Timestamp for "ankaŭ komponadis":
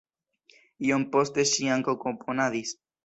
1.75-2.73